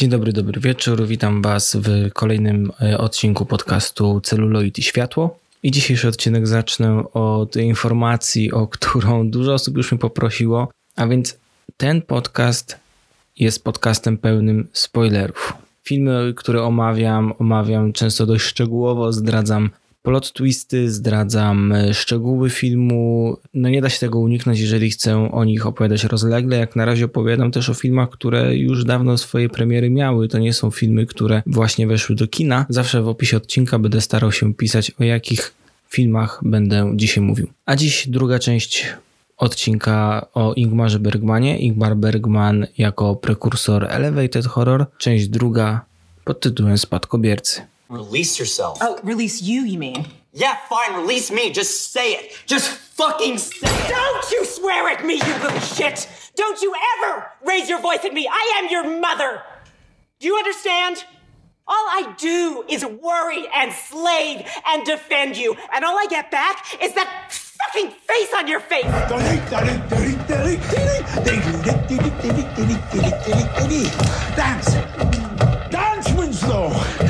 [0.00, 1.06] Dzień dobry, dobry wieczór.
[1.06, 5.38] Witam Was w kolejnym e, odcinku podcastu Celuloid i Światło.
[5.62, 10.68] I dzisiejszy odcinek zacznę od informacji, o którą dużo osób już mi poprosiło.
[10.96, 11.38] A więc
[11.76, 12.78] ten podcast
[13.38, 15.52] jest podcastem pełnym spoilerów.
[15.84, 19.70] Filmy, które omawiam, omawiam często dość szczegółowo, zdradzam
[20.02, 23.36] plot twisty, zdradzam e, szczegóły filmu.
[23.54, 26.56] No nie da się tego uniknąć, jeżeli chcę o nich opowiadać rozlegle.
[26.56, 30.28] Jak na razie opowiadam też o filmach, które już dawno swoje premiery miały.
[30.28, 32.66] To nie są filmy, które właśnie weszły do kina.
[32.68, 35.54] Zawsze w opisie odcinka będę starał się pisać o jakich
[35.90, 37.46] filmach będę dzisiaj mówił.
[37.66, 38.94] A dziś druga część
[39.36, 41.58] odcinka o Ingmarze Bergmanie.
[41.58, 44.86] Ingmar Bergman jako prekursor Elevated Horror.
[44.98, 45.84] Część druga
[46.24, 47.60] pod tytułem Spadkobiercy.
[47.90, 48.78] Release yourself.
[48.80, 50.06] Oh, release you, you mean?
[50.32, 51.50] Yeah, fine, release me.
[51.50, 52.40] Just say it.
[52.46, 53.88] Just fucking say it.
[53.88, 56.08] Don't you swear at me, you little shit!
[56.36, 58.28] Don't you ever raise your voice at me!
[58.30, 59.42] I am your mother!
[60.20, 61.04] Do you understand?
[61.66, 66.64] All I do is worry and slave and defend you, and all I get back
[66.80, 68.84] is that fucking face on your face!
[74.36, 74.74] Dance!
[75.72, 77.09] Dance, Winslow!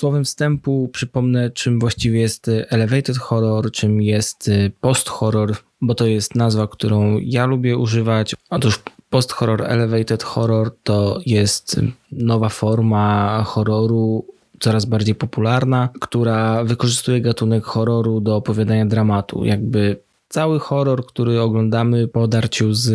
[0.00, 4.50] Słowem wstępu przypomnę, czym właściwie jest elevated horror, czym jest
[4.80, 8.36] post-horror, bo to jest nazwa, którą ja lubię używać.
[8.50, 8.80] Otóż
[9.10, 11.80] post-horror, elevated horror to jest
[12.12, 14.24] nowa forma horroru,
[14.60, 19.44] coraz bardziej popularna, która wykorzystuje gatunek horroru do opowiadania dramatu.
[19.44, 19.96] Jakby
[20.28, 22.90] cały horror, który oglądamy po odarciu z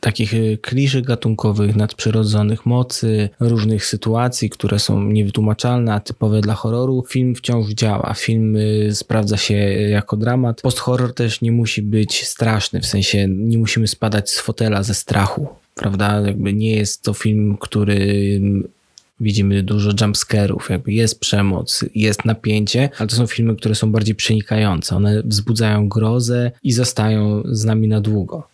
[0.00, 7.34] takich kliszy gatunkowych, nadprzyrodzonych mocy, różnych sytuacji, które są niewytłumaczalne, a typowe dla horroru, film
[7.34, 8.14] wciąż działa.
[8.14, 9.54] Film y, sprawdza się
[9.90, 10.62] jako dramat.
[10.62, 15.48] Post-horror też nie musi być straszny, w sensie nie musimy spadać z fotela ze strachu,
[15.74, 16.20] prawda?
[16.20, 18.40] Jakby nie jest to film, który
[19.20, 24.14] widzimy dużo jumpscarów, jakby jest przemoc, jest napięcie, ale to są filmy, które są bardziej
[24.14, 24.96] przenikające.
[24.96, 28.48] One wzbudzają grozę i zostają z nami na długo.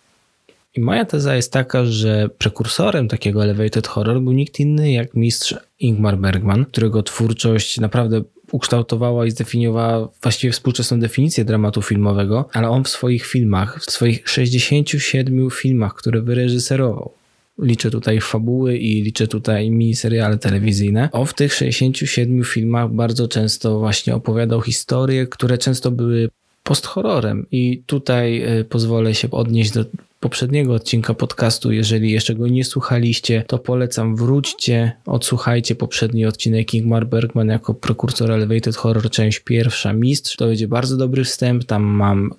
[0.77, 5.55] I moja teza jest taka, że prekursorem takiego elevated horror był nikt inny jak mistrz
[5.81, 12.85] Ingmar Bergman, którego twórczość naprawdę ukształtowała i zdefiniowała właściwie współczesną definicję dramatu filmowego, ale on
[12.85, 17.13] w swoich filmach, w swoich 67 filmach, które wyreżyserował,
[17.59, 21.09] liczę tutaj fabuły i liczę tutaj miniseriale telewizyjne.
[21.13, 26.29] On w tych 67 filmach bardzo często właśnie opowiadał historie, które często były
[26.63, 29.85] post-horrorem i tutaj e, pozwolę się odnieść do
[30.25, 31.73] poprzedniego odcinka podcastu.
[31.73, 38.31] Jeżeli jeszcze go nie słuchaliście, to polecam wróćcie, odsłuchajcie poprzedni odcinek Ingmar Bergman jako prekursor
[38.31, 40.37] Elevated Horror, część pierwsza, Mistrz.
[40.37, 42.31] To będzie bardzo dobry wstęp, tam mam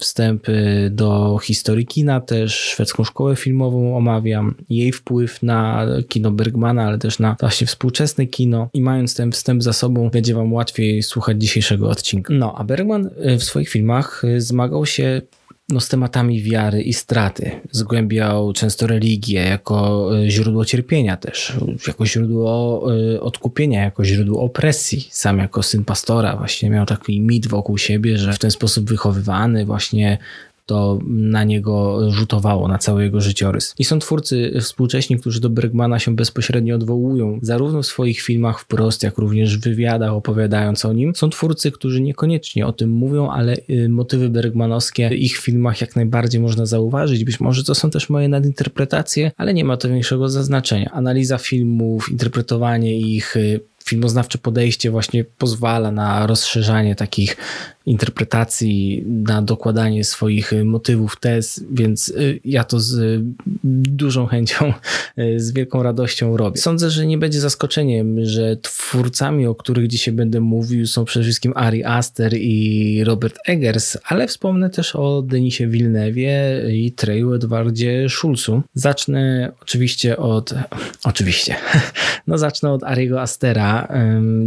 [0.00, 6.98] wstępy do historii kina, też szwedzką szkołę filmową omawiam, jej wpływ na kino Bergmana, ale
[6.98, 11.40] też na właśnie współczesne kino i mając ten wstęp za sobą, będzie wam łatwiej słuchać
[11.40, 12.34] dzisiejszego odcinka.
[12.34, 15.22] No, a Bergman w swoich filmach zmagał się
[15.68, 17.50] no, z tematami wiary i straty.
[17.70, 21.52] Zgłębiał często religię jako e, źródło cierpienia też,
[21.86, 25.08] jako źródło e, odkupienia, jako źródło opresji.
[25.10, 29.64] Sam jako syn pastora właśnie miał taki mit wokół siebie, że w ten sposób wychowywany
[29.64, 30.18] właśnie
[30.66, 33.74] to na niego rzutowało, na cały jego życiorys.
[33.78, 39.02] I są twórcy współcześni, którzy do Bergmana się bezpośrednio odwołują, zarówno w swoich filmach wprost,
[39.02, 41.14] jak również w wywiadach opowiadając o nim.
[41.14, 45.96] Są twórcy, którzy niekoniecznie o tym mówią, ale y, motywy bergmanowskie w ich filmach jak
[45.96, 47.24] najbardziej można zauważyć.
[47.24, 50.90] Być może to są też moje nadinterpretacje, ale nie ma to większego zaznaczenia.
[50.92, 57.36] Analiza filmów, interpretowanie ich, y, filmoznawcze podejście właśnie pozwala na rozszerzanie takich
[57.86, 63.22] interpretacji, na dokładanie swoich motywów, tez, więc y, ja to z
[63.64, 64.72] dużą chęcią,
[65.18, 66.60] y, z wielką radością robię.
[66.60, 71.52] Sądzę, że nie będzie zaskoczeniem, że twórcami, o których dzisiaj będę mówił, są przede wszystkim
[71.56, 78.62] Ari Aster i Robert Eggers, ale wspomnę też o Denisie Villeneuve i Treju Edwardzie Schulzu.
[78.74, 80.54] Zacznę oczywiście od,
[81.04, 81.56] oczywiście,
[82.26, 83.73] no zacznę od Ariego Astera,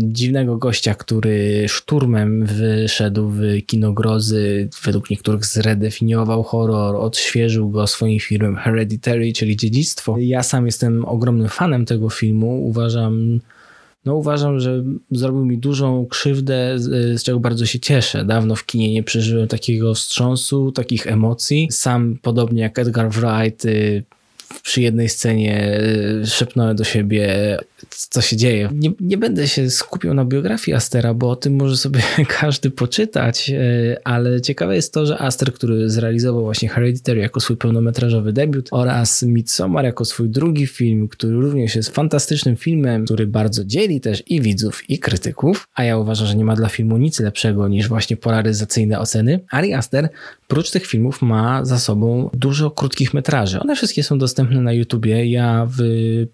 [0.02, 8.20] Dziwnego gościa, który szturmem wyszedł w kino grozy, według niektórych zredefiniował horror, odświeżył go swoim
[8.20, 10.18] filmem Hereditary, czyli Dziedzictwo.
[10.20, 12.68] Ja sam jestem ogromnym fanem tego filmu.
[12.68, 13.40] Uważam,
[14.06, 18.26] no uważam, że zrobił mi dużą krzywdę, z, z, czego bardzo się cieszę.
[18.26, 21.68] Dawno w kinie nie przeżyłem takiego wstrząsu, takich emocji.
[21.72, 24.04] Sam, podobnie jak Edgar Wright, y,
[24.64, 25.82] przy jednej scenie
[26.24, 27.58] y, szepnąłem do siebie,
[27.90, 28.70] co się dzieje.
[28.74, 32.02] Nie, nie będę się skupiał na biografii Astera, bo o tym może sobie
[32.40, 37.58] każdy poczytać, y, ale ciekawe jest to, że Aster, który zrealizował właśnie Hereditary jako swój
[37.58, 43.66] pełnometrażowy debiut oraz Midsommar jako swój drugi film, który również jest fantastycznym filmem, który bardzo
[43.66, 47.20] dzieli też i widzów, i krytyków, a ja uważam, że nie ma dla filmu nic
[47.20, 49.40] lepszego niż właśnie polaryzacyjne oceny.
[49.52, 50.10] Ari Aster,
[50.48, 53.60] prócz tych filmów, ma za sobą dużo krótkich metraży.
[53.60, 55.26] One wszystkie są dostępne na YouTubie.
[55.26, 55.82] Ja w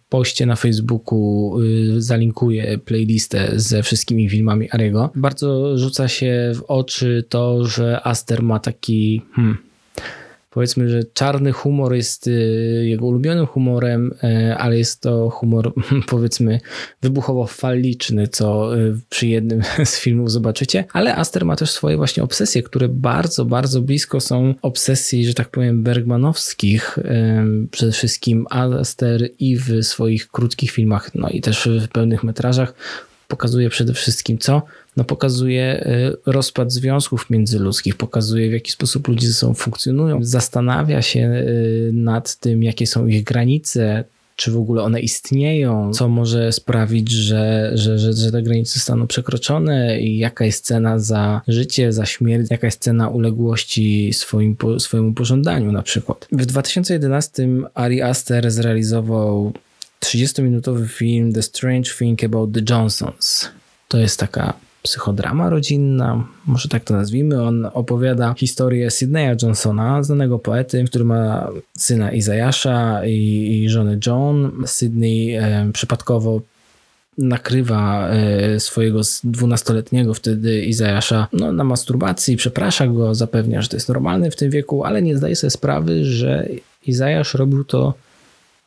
[0.09, 5.09] poście na Facebooku y, zalinkuję playlistę ze wszystkimi filmami Ariego.
[5.15, 9.57] Bardzo rzuca się w oczy to, że Aster ma taki hmm,
[10.53, 12.31] powiedzmy, że czarny humor jest y,
[12.85, 15.73] jego ulubionym humorem, y, ale jest to humor
[16.07, 16.59] powiedzmy
[17.01, 22.23] wybuchowo faliczny, co y, przy jednym z filmów zobaczycie, ale Aster ma też swoje właśnie
[22.23, 26.99] obsesje, które bardzo, bardzo blisko są obsesji, że tak powiem, bergmanowskich.
[27.71, 32.73] Przede wszystkim Aster i w swoich krótkich filmach, no i też w pełnych metrażach
[33.27, 34.61] pokazuje przede wszystkim co?
[34.97, 35.87] No pokazuje
[36.25, 41.91] y, rozpad związków międzyludzkich, pokazuje w jaki sposób ludzie ze sobą funkcjonują, zastanawia się y,
[41.93, 44.03] nad tym, jakie są ich granice,
[44.35, 49.07] czy w ogóle one istnieją, co może sprawić, że, że, że, że te granice zostaną
[49.07, 55.13] przekroczone i jaka jest cena za życie, za śmierć, jaka jest cena uległości swoim, swojemu
[55.13, 56.27] pożądaniu na przykład.
[56.31, 59.53] W 2011 Ari Aster zrealizował
[59.99, 63.49] 30-minutowy film The Strange Thing About the Johnsons.
[63.87, 64.53] To jest taka
[64.83, 67.43] psychodrama rodzinna, może tak to nazwijmy.
[67.43, 74.63] On opowiada historię Sydneya Johnsona, znanego poety, który ma syna Izajasza i, i żonę John.
[74.65, 76.41] Sydney e, przypadkowo
[77.17, 83.87] nakrywa e, swojego dwunastoletniego wtedy Izajasza no, na masturbacji, przeprasza go, zapewnia, że to jest
[83.87, 86.47] normalne w tym wieku, ale nie zdaje sobie sprawy, że
[86.85, 87.93] Izajasz robił to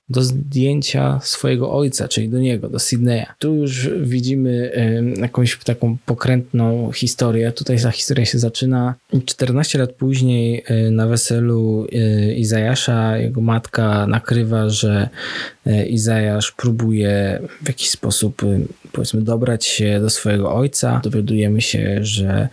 [0.09, 3.27] do zdjęcia swojego ojca, czyli do niego, do Sydneya.
[3.39, 4.73] Tu już widzimy
[5.21, 7.53] jakąś taką pokrętną historię.
[7.53, 8.95] Tutaj ta historia się zaczyna
[9.27, 11.87] 14 lat później na weselu
[12.37, 15.09] Izajasza jego matka nakrywa, że
[15.89, 18.43] Izajasz próbuje w jakiś sposób
[18.93, 21.01] powiedzmy dobrać się do swojego ojca.
[21.05, 22.49] Dowiadujemy się, że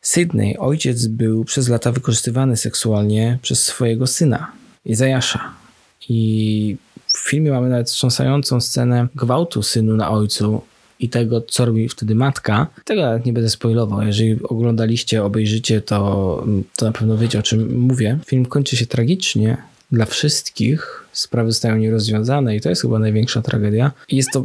[0.00, 4.52] Sydney, ojciec, był przez lata wykorzystywany seksualnie przez swojego syna,
[4.84, 5.63] Izajasza.
[6.08, 10.62] I w filmie mamy nawet wstrząsającą scenę gwałtu synu na ojcu
[11.00, 12.66] i tego, co robi wtedy matka.
[12.84, 14.02] Tego nawet nie będę spoilował.
[14.02, 16.46] Jeżeli oglądaliście, obejrzycie, to,
[16.76, 18.18] to na pewno wiecie, o czym mówię.
[18.26, 19.56] Film kończy się tragicznie
[19.92, 21.04] dla wszystkich.
[21.12, 23.92] Sprawy zostają nierozwiązane i to jest chyba największa tragedia.
[24.08, 24.44] Jest to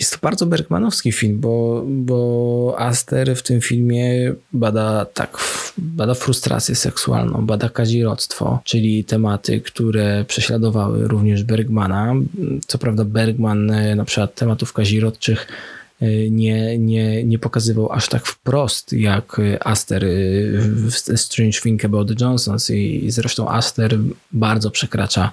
[0.00, 5.38] jest to bardzo Bergmanowski film, bo, bo Aster w tym filmie bada tak,
[5.78, 12.14] bada frustrację seksualną, bada kazirodztwo, czyli tematy, które prześladowały również Bergmana.
[12.66, 15.46] Co prawda Bergman e, na przykład tematów kazirodczych
[16.30, 20.06] nie, nie, nie pokazywał aż tak wprost jak Aster
[20.74, 23.98] w Strange Thing About the Johnsons i zresztą Aster
[24.32, 25.32] bardzo przekracza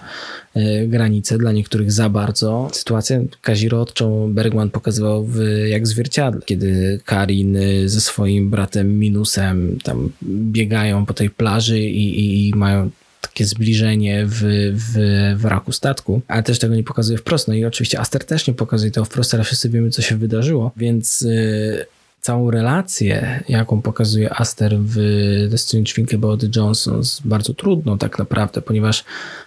[0.55, 2.69] e, granice, dla niektórych za bardzo.
[2.73, 11.05] Sytuację kazirodczą Bergman pokazywał w, jak zwierciadle, kiedy Karin ze swoim bratem Minusem tam biegają
[11.05, 12.89] po tej plaży i, i, i mają
[13.37, 14.41] takie zbliżenie w,
[14.73, 14.95] w
[15.41, 17.47] wraku statku, ale też tego nie pokazuje wprost.
[17.47, 20.71] No i oczywiście Aster też nie pokazuje tego wprost, ale wszyscy wiemy, co się wydarzyło,
[20.77, 21.85] więc yy,
[22.21, 24.95] całą relację, jaką pokazuje Aster w
[25.51, 29.03] The Strange Thing About the Johnsons, bardzo trudną tak naprawdę, ponieważ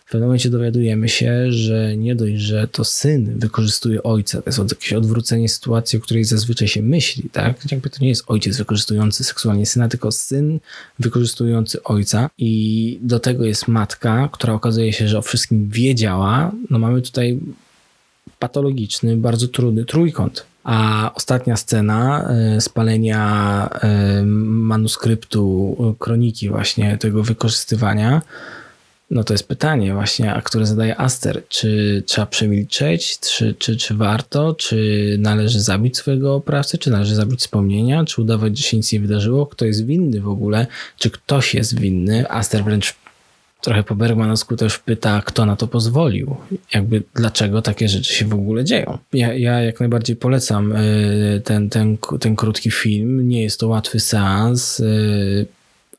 [0.06, 4.58] w pewnym momencie dowiadujemy się, że nie dość, że to syn wykorzystuje ojca, to jest
[4.58, 7.72] jakieś odwrócenie sytuacji, o której zazwyczaj się myśli, tak?
[7.72, 10.60] Jakby to nie jest ojciec wykorzystujący seksualnie syna, tylko syn
[10.98, 16.52] wykorzystujący ojca i do tego jest matka, która okazuje się, że o wszystkim wiedziała.
[16.70, 17.40] No mamy tutaj
[18.38, 20.49] patologiczny, bardzo trudny trójkąt.
[20.70, 28.22] A ostatnia scena e, spalenia e, manuskryptu kroniki właśnie tego wykorzystywania,
[29.10, 31.42] no to jest pytanie właśnie, a które zadaje Aster.
[31.48, 37.40] Czy trzeba przemilczeć, czy, czy, czy warto, czy należy zabić swojego oprawcę, czy należy zabić
[37.40, 40.66] wspomnienia, czy udawać, że się nic nie wydarzyło, kto jest winny w ogóle,
[40.98, 42.30] czy ktoś jest winny.
[42.30, 42.94] Aster wręcz
[43.60, 46.36] trochę po Bergmanowsku też pyta, kto na to pozwolił.
[46.74, 48.98] Jakby dlaczego takie rzeczy się w ogóle dzieją.
[49.12, 53.28] Ja, ja jak najbardziej polecam y, ten, ten, ten krótki film.
[53.28, 55.46] Nie jest to łatwy seans, y,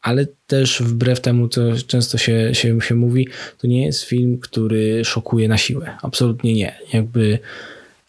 [0.01, 3.27] ale też wbrew temu, co często się, się, się mówi,
[3.57, 5.97] to nie jest film, który szokuje na siłę.
[6.01, 6.75] Absolutnie nie.
[6.93, 7.39] Jakby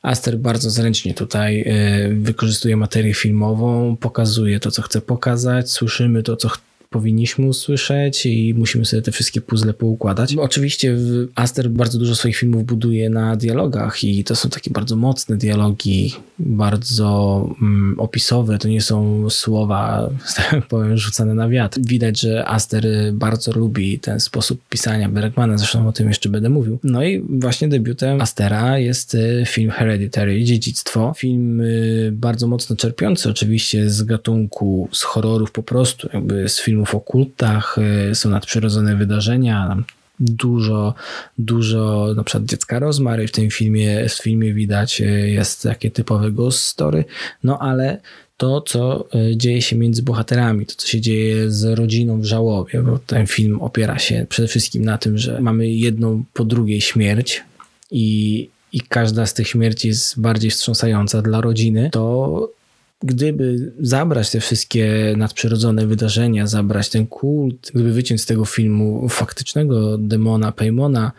[0.03, 6.37] Aster bardzo zręcznie tutaj y, wykorzystuje materię filmową, pokazuje to, co chce pokazać, słyszymy to,
[6.37, 6.49] co
[6.93, 10.37] powinniśmy usłyszeć i musimy sobie te wszystkie puzzle poukładać.
[10.37, 10.97] Oczywiście
[11.35, 16.15] Aster bardzo dużo swoich filmów buduje na dialogach i to są takie bardzo mocne dialogi,
[16.39, 21.81] bardzo mm, opisowe, to nie są słowa, tak powiem, rzucane na wiatr.
[21.81, 26.79] Widać, że Aster bardzo lubi ten sposób pisania Bergmana, zresztą o tym jeszcze będę mówił.
[26.85, 31.15] No i właśnie debiutem Astera jest y, film Hereditary, Dziedzictwo.
[31.17, 36.82] Film y, bardzo mocno czerpiący oczywiście z gatunku, z horrorów po prostu, jakby z filmu
[36.83, 37.79] filmów o kultach,
[38.11, 39.77] y, są nadprzyrodzone wydarzenia,
[40.21, 40.95] dużo,
[41.39, 46.31] dużo na przykład dziecka rozmary w tym filmie, w filmie widać y, jest takie typowe
[46.31, 47.05] ghost story,
[47.45, 48.01] no ale
[48.37, 52.83] to, co y, dzieje się między bohaterami, to, co się dzieje z rodziną w żałobie,
[52.83, 57.43] bo ten film opiera się przede wszystkim na tym, że mamy jedną po drugiej śmierć
[57.91, 62.62] i, i każda z tych śmierci jest bardziej wstrząsająca dla rodziny, to
[63.03, 69.99] gdyby zabrać te wszystkie nadprzyrodzone wydarzenia, zabrać ten kult, gdyby wyciąć z tego filmu faktycznego
[69.99, 71.13] demona, Paymona,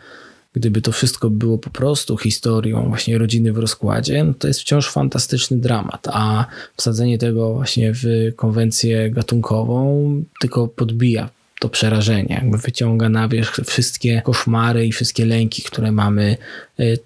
[0.52, 4.90] gdyby to wszystko było po prostu historią właśnie rodziny w rozkładzie, no to jest wciąż
[4.90, 13.08] fantastyczny dramat, a wsadzenie tego właśnie w konwencję gatunkową tylko podbija to przerażenie, jakby wyciąga
[13.08, 16.36] na wierzch wszystkie koszmary i wszystkie lęki, które mamy
[16.80, 16.98] y,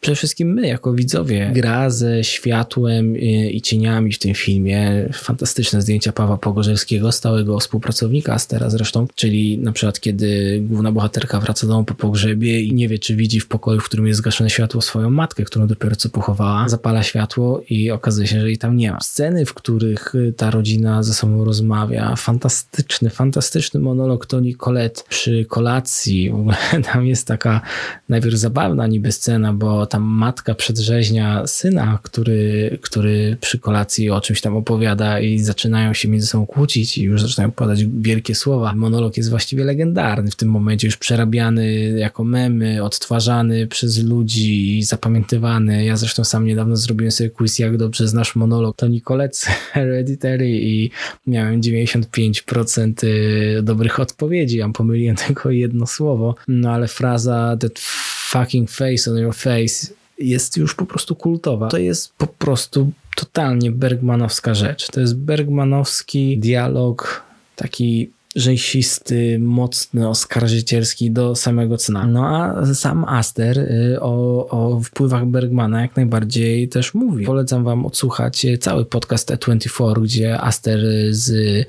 [0.00, 3.16] przede wszystkim my, jako widzowie, gra ze światłem
[3.50, 5.08] i cieniami w tym filmie.
[5.12, 11.66] Fantastyczne zdjęcia Pawła Pogorzelskiego, stałego współpracownika Astera zresztą, czyli na przykład kiedy główna bohaterka wraca
[11.66, 14.50] do domu po pogrzebie i nie wie, czy widzi w pokoju, w którym jest zgaszone
[14.50, 18.76] światło swoją matkę, którą dopiero co pochowała, zapala światło i okazuje się, że jej tam
[18.76, 19.00] nie ma.
[19.00, 26.32] Sceny, w których ta rodzina ze sobą rozmawia, fantastyczny, fantastyczny monolog Toni Colette przy kolacji.
[26.92, 27.60] Tam jest taka
[28.08, 34.40] najpierw zabawna niby scena, bo tam matka przedrzeźnia syna, który, który przy kolacji o czymś
[34.40, 38.74] tam opowiada i zaczynają się między sobą kłócić i już zaczynają podać wielkie słowa.
[38.74, 44.82] Monolog jest właściwie legendarny w tym momencie, już przerabiany jako memy, odtwarzany przez ludzi i
[44.82, 45.84] zapamiętywany.
[45.84, 50.90] Ja zresztą sam niedawno zrobiłem sobie quiz, jak dobrze znasz monolog Toni Colec Hereditary i
[51.26, 54.56] miałem 95% y, dobrych odpowiedzi.
[54.56, 57.80] Ja pomyliłem tylko jedno słowo, no ale fraza that
[58.30, 59.86] fucking face on your face
[60.18, 61.68] jest już po prostu kultowa.
[61.68, 64.86] To jest po prostu totalnie bergmanowska rzecz.
[64.90, 67.22] To jest bergmanowski dialog
[67.56, 72.06] taki rzęsisty, mocny, oskarżycielski do samego cna.
[72.06, 77.24] No a sam Aster y, o, o wpływach Bergmana jak najbardziej też mówi.
[77.24, 81.66] Polecam wam odsłuchać cały podcast E24, gdzie Aster z y,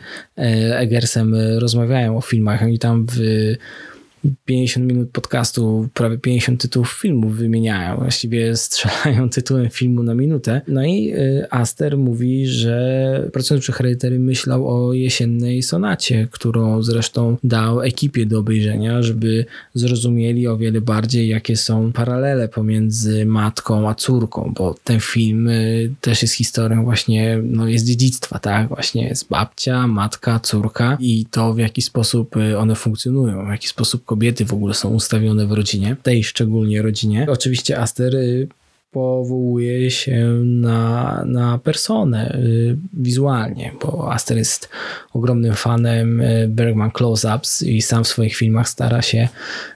[0.75, 2.63] Egersem rozmawiają o filmach.
[2.63, 3.19] Oni tam w
[4.45, 7.97] 50 minut podcastu, prawie 50 tytułów filmów wymieniają.
[7.97, 10.61] Właściwie strzelają tytułem filmu na minutę.
[10.67, 17.37] No i y, Aster mówi, że pracując przy Hereditary myślał o jesiennej sonacie, którą zresztą
[17.43, 23.95] dał ekipie do obejrzenia, żeby zrozumieli o wiele bardziej, jakie są paralele pomiędzy matką a
[23.95, 28.67] córką, bo ten film y, też jest historią właśnie, no jest dziedzictwa, tak?
[28.67, 33.67] Właśnie jest babcia, matka, córka i to w jaki sposób y, one funkcjonują, w jaki
[33.67, 37.27] sposób kobiety w ogóle są ustawione w rodzinie, tej szczególnie rodzinie.
[37.29, 38.15] Oczywiście Aster
[38.91, 44.69] powołuje się na, na personę y, wizualnie, bo Aster jest
[45.13, 49.27] ogromnym fanem y, Bergman close-ups i sam w swoich filmach stara się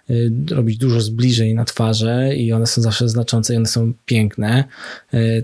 [0.09, 4.63] Y, robić dużo zbliżeń na twarze i one są zawsze znaczące i one są piękne.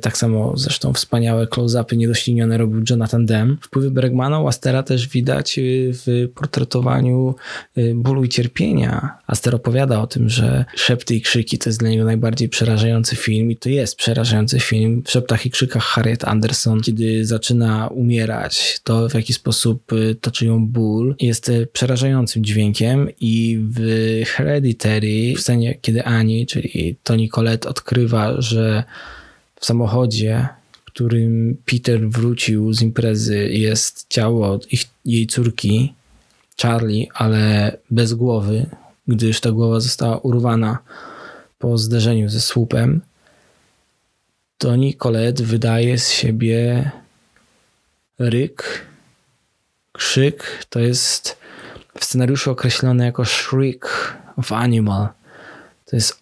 [0.02, 3.56] Tak samo zresztą wspaniałe close-upy niedoścignione robił Jonathan Demme.
[3.62, 7.36] Wpływy Bergmana Astera też widać w portretowaniu
[7.96, 9.18] bólu i cierpienia.
[9.28, 13.52] Aster opowiada o tym, że Szepty i krzyki to jest dla niego najbardziej przerażający film
[13.62, 15.04] to jest przerażający film.
[15.06, 19.92] W Szeptach i krzykach Harriet Anderson, kiedy zaczyna umierać, to w jaki sposób
[20.22, 23.82] toczy ją ból, jest przerażającym dźwiękiem i w
[24.26, 28.84] Hereditary, w scenie, kiedy Ani, czyli Toni Collette odkrywa, że
[29.56, 30.48] w samochodzie,
[30.86, 35.94] którym Peter wrócił z imprezy, jest ciało ich, jej córki,
[36.62, 38.66] Charlie, ale bez głowy,
[39.08, 40.78] gdyż ta głowa została urwana
[41.60, 43.02] po zderzeniu ze słupem,
[44.62, 46.92] Toni Collette wydaje z siebie
[48.20, 48.86] ryk,
[49.92, 50.66] krzyk.
[50.70, 51.38] To jest
[52.00, 55.08] w scenariuszu określone jako Shriek of Animal.
[55.86, 56.20] To jest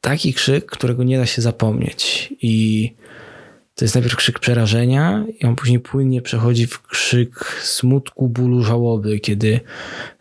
[0.00, 2.34] taki krzyk, którego nie da się zapomnieć.
[2.42, 2.92] I
[3.74, 9.20] to jest najpierw krzyk przerażenia, i on później płynnie przechodzi w krzyk smutku, bólu, żałoby,
[9.20, 9.60] kiedy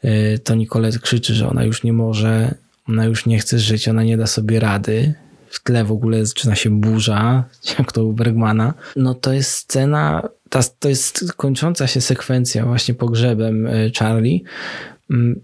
[0.01, 2.55] e, to Nicolette krzyczy, że ona już nie może,
[2.89, 5.22] ona już nie chce żyć, ona nie da sobie rady.
[5.53, 7.43] W tle w ogóle zaczyna się burza,
[7.79, 8.73] jak to u Bergmana.
[8.95, 14.41] No to jest scena, ta, to jest kończąca się sekwencja właśnie pogrzebem e, Charlie.
[15.11, 15.41] Mm,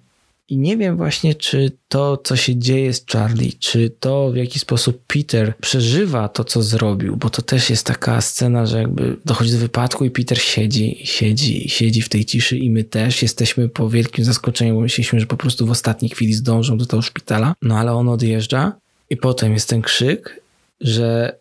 [0.49, 4.59] i nie wiem właśnie, czy to, co się dzieje z Charlie, czy to, w jaki
[4.59, 9.51] sposób Peter przeżywa to, co zrobił, bo to też jest taka scena, że jakby dochodzi
[9.51, 13.89] do wypadku i Peter siedzi, siedzi, siedzi w tej ciszy i my też jesteśmy po
[13.89, 17.77] wielkim zaskoczeniu, bo myśleliśmy, że po prostu w ostatniej chwili zdążą do tego szpitala, no
[17.77, 18.75] ale on odjeżdża
[19.09, 20.41] i potem jest ten krzyk,
[20.81, 21.35] że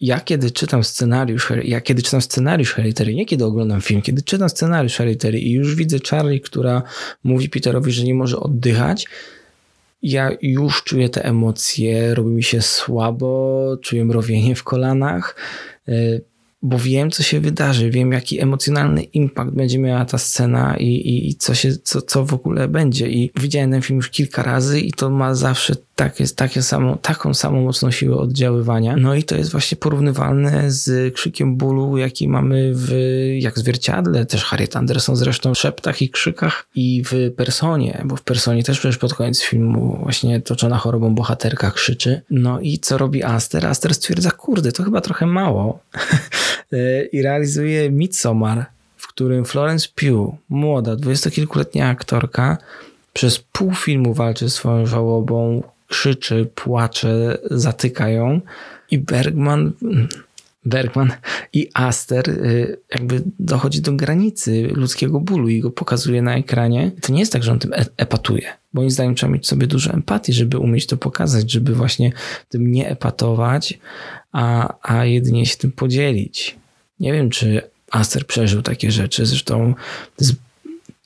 [0.00, 4.48] ja kiedy czytam scenariusz, ja kiedy czytam scenariusz Hereditary, nie kiedy oglądam film, kiedy czytam
[4.48, 6.82] scenariusz Hereditary i już widzę Charlie, która
[7.24, 9.06] mówi Peterowi, że nie może oddychać,
[10.02, 15.36] ja już czuję te emocje, robi mi się słabo, czuję mrowienie w kolanach,
[15.88, 16.24] y,
[16.62, 21.28] bo wiem, co się wydarzy, wiem, jaki emocjonalny impact będzie miała ta scena i, i,
[21.28, 23.08] i co, się, co, co w ogóle będzie.
[23.08, 27.34] I widziałem ten film już kilka razy i to ma zawsze takie, takie samo, taką
[27.34, 28.96] samą mocną siłę oddziaływania.
[28.96, 32.94] No i to jest właśnie porównywalne z krzykiem bólu, jaki mamy w
[33.38, 38.22] jak zwierciadle, też Harriet Anderson zresztą w szeptach i krzykach i w Personie, bo w
[38.22, 42.22] Personie też przecież pod koniec filmu właśnie toczona chorobą bohaterka krzyczy.
[42.30, 43.66] No i co robi Aster?
[43.66, 45.78] Aster stwierdza, kurde, to chyba trochę mało
[47.12, 52.58] i realizuje Midsommar, w którym Florence Pugh, młoda, dwudziestokilkuletnia aktorka,
[53.12, 58.40] przez pół filmu walczy swoją żałobą, krzyczy, płacze, zatyka ją
[58.90, 59.72] i Bergman
[60.66, 61.12] Bergman
[61.52, 66.92] i Aster y, jakby dochodzi do granicy ludzkiego bólu i go pokazuje na ekranie.
[67.00, 68.52] To nie jest tak, że on tym e, epatuje.
[68.72, 72.12] Moim zdaniem trzeba mieć sobie dużo empatii, żeby umieć to pokazać, żeby właśnie
[72.48, 73.78] tym nie epatować,
[74.32, 76.56] a, a jedynie się tym podzielić.
[77.00, 79.26] Nie wiem, czy Aster przeżył takie rzeczy.
[79.26, 79.74] Zresztą
[80.16, 80.34] to jest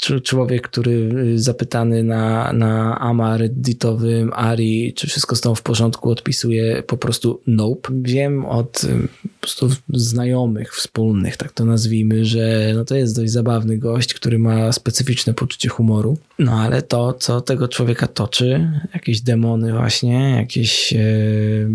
[0.00, 6.10] człowiek, który y, zapytany na, na AMA redditowym, Ari, czy wszystko z tą w porządku,
[6.10, 7.88] odpisuje po prostu nope.
[7.94, 13.32] Wiem od y, po prostu znajomych, wspólnych, tak to nazwijmy, że no to jest dość
[13.32, 16.18] zabawny gość, który ma specyficzne poczucie humoru.
[16.38, 20.92] No ale to, co tego człowieka toczy, jakieś demony właśnie, jakieś...
[20.92, 21.70] Yy,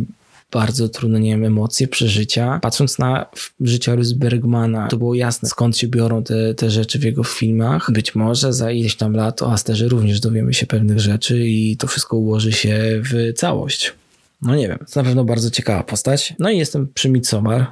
[0.52, 2.60] bardzo trudne, nie wiem, emocje, przeżycia.
[2.62, 3.26] Patrząc na
[3.62, 7.92] życiorys Bergmana, to było jasne, skąd się biorą te, te rzeczy w jego filmach.
[7.92, 11.88] Być może za ileś tam lat o Asterze również dowiemy się pewnych rzeczy i to
[11.88, 13.94] wszystko ułoży się w całość.
[14.42, 16.34] No nie wiem, to na pewno bardzo ciekawa postać.
[16.40, 17.66] No i jestem przy Midsommar.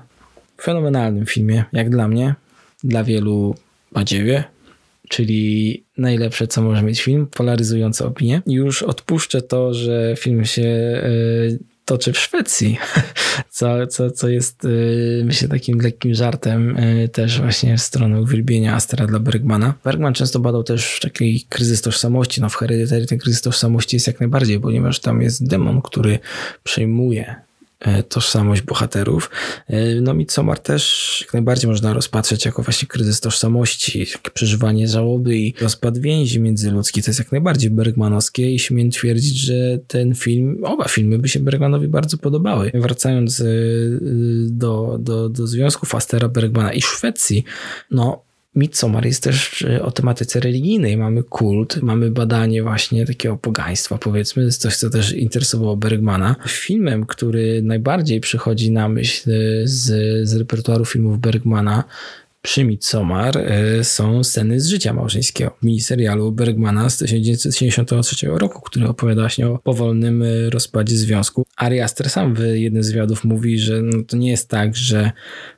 [0.62, 2.36] Fenomenalnym filmie, jak dla mnie.
[2.84, 3.56] Dla wielu
[3.92, 4.44] badziewie,
[5.10, 8.42] czyli najlepsze, co może mieć film, polaryzujące opinie.
[8.48, 12.78] Już odpuszczę to, że film się yy, toczy w Szwecji,
[13.50, 18.76] co, co, co jest y, myślę takim lekkim żartem y, też właśnie w stronę uwielbienia
[18.76, 19.74] Astra dla Bergmana.
[19.84, 24.20] Bergman często badał też taki kryzys tożsamości, no w Hereditary ten kryzys tożsamości jest jak
[24.20, 26.20] najbardziej, ponieważ tam jest demon, który
[26.64, 27.36] przejmuje
[28.10, 29.30] tożsamość bohaterów.
[29.68, 35.54] E, no Midsommar też jak najbardziej można rozpatrzeć jako właśnie kryzys tożsamości, przeżywanie żałoby i
[35.62, 37.04] rozpad więzi międzyludzkiej.
[37.04, 41.40] To jest jak najbardziej bergmanowskie i śmiem twierdzić, że ten film, oba filmy by się
[41.40, 42.72] Bergmanowi bardzo podobały.
[42.74, 43.46] Wracając e,
[44.48, 47.44] do, do, do związków Astera Bergmana i Szwecji,
[47.92, 48.24] no
[48.56, 50.98] Midsommar jest też e, o tematyce religijnej.
[50.98, 56.36] Mamy kult, mamy badanie właśnie takiego pogaństwa, powiedzmy, coś, co też interesowało Bergmana.
[56.48, 59.84] Filmem, który najbardziej przychodzi na myśl e, z,
[60.30, 61.84] z repertuaru filmów Bergmana,
[62.42, 65.58] przy Midsommar e, są sceny z życia małżeńskiego.
[65.62, 71.46] Miniserialu Bergmana z 1973 roku, który opowiada właśnie o powolnym rozpadzie związku.
[71.56, 75.12] Ari Aster sam w jednym z wywiadów mówi, że no to nie jest tak, że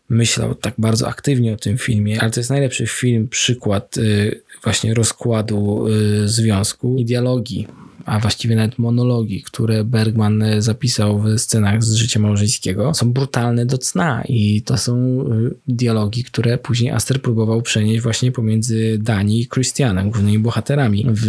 [0.10, 4.94] myślał tak bardzo aktywnie o tym filmie, ale to jest najlepszy film, przykład y, właśnie
[4.94, 7.68] rozkładu y, związku i dialogii,
[8.06, 13.78] a właściwie nawet monologii, które Bergman zapisał w scenach z życia małżeńskiego, są brutalne do
[13.78, 19.48] cna i to są y, dialogi, które później Aster próbował przenieść właśnie pomiędzy Dani i
[19.48, 21.28] Christianem, głównymi bohaterami w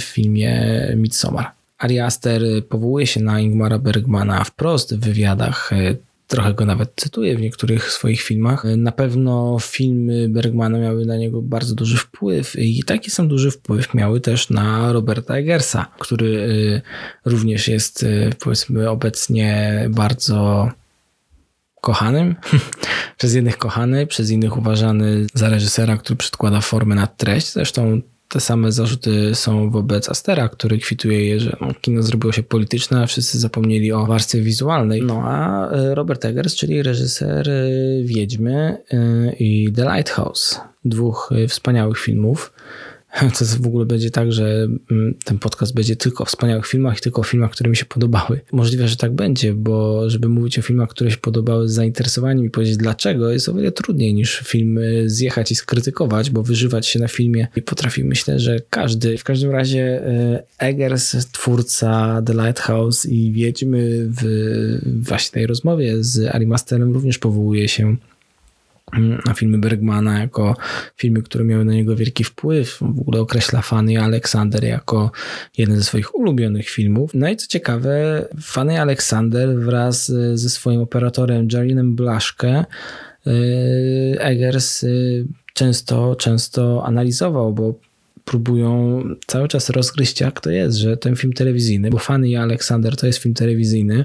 [0.00, 0.62] filmie
[0.96, 1.50] Midsommar.
[1.78, 5.70] Ari Aster powołuje się na Ingmara Bergmana wprost w wywiadach
[6.28, 8.64] trochę go nawet cytuję w niektórych swoich filmach.
[8.76, 13.94] Na pewno filmy Bergmana miały na niego bardzo duży wpływ i taki sam duży wpływ
[13.94, 16.82] miały też na Roberta Eggersa, który y,
[17.24, 20.70] również jest y, powiedzmy obecnie bardzo
[21.80, 22.36] kochanym,
[23.18, 27.52] przez jednych kochany, przez innych uważany za reżysera, który przedkłada formę nad treść.
[27.52, 32.42] Zresztą te same zarzuty są wobec Astera, który kwituje je, że no, kino zrobiło się
[32.42, 35.02] polityczne, a wszyscy zapomnieli o warstwie wizualnej.
[35.02, 37.62] No a e, Robert Eggers, czyli reżyser e,
[38.02, 42.52] Wiedźmy e, i The Lighthouse, dwóch wspaniałych filmów,
[43.38, 47.00] to w ogóle będzie tak, że mm, ten podcast będzie tylko o wspaniałych filmach i
[47.00, 48.40] tylko o filmach, które mi się podobały.
[48.52, 52.50] Możliwe, że tak będzie, bo żeby mówić o filmach, które się podobały z zainteresowaniem i
[52.50, 57.08] powiedzieć dlaczego, jest o wiele trudniej niż film zjechać i skrytykować, bo wyżywać się na
[57.08, 59.18] filmie i potrafi, myślę, że każdy.
[59.18, 64.24] W każdym razie e, Eggers, twórca The Lighthouse i Wiedźmy w
[65.02, 67.96] właśnie tej rozmowie z Ari Masterem również powołuje się
[69.36, 70.56] filmy Bergmana jako
[70.96, 72.78] filmy, które miały na niego wielki wpływ.
[72.80, 75.10] W ogóle określa Fanny Alexander jako
[75.58, 77.10] jeden ze swoich ulubionych filmów.
[77.14, 82.64] No i co ciekawe, Fanny Alexander wraz ze swoim operatorem Jarinem Blaszkę
[83.26, 87.74] y, Eggers y, często, często analizował, bo
[88.24, 93.06] próbują cały czas rozgryźć jak to jest, że ten film telewizyjny, bo Fanny Alexander to
[93.06, 94.04] jest film telewizyjny,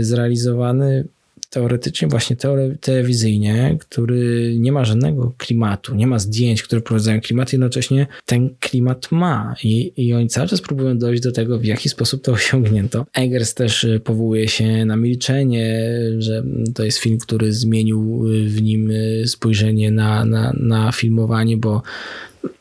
[0.00, 1.08] zrealizowany
[1.50, 2.36] teoretycznie właśnie
[2.80, 9.12] telewizyjnie, który nie ma żadnego klimatu, nie ma zdjęć, które prowadzają klimat, jednocześnie ten klimat
[9.12, 13.06] ma i, i oni cały czas próbują dojść do tego, w jaki sposób to osiągnięto.
[13.14, 16.42] Eggers też y, powołuje się na milczenie, że
[16.74, 21.82] to jest film, który zmienił y, w nim y, spojrzenie na, na, na filmowanie, bo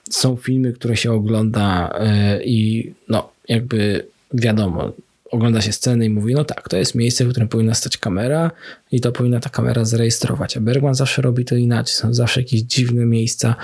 [0.09, 1.99] są filmy, które się ogląda
[2.45, 4.93] i no jakby wiadomo,
[5.31, 8.51] ogląda się sceny i mówi, no tak, to jest miejsce, w którym powinna stać kamera
[8.91, 10.57] i to powinna ta kamera zarejestrować.
[10.57, 11.95] A Bergman zawsze robi to inaczej.
[11.95, 13.55] Są zawsze jakieś dziwne miejsca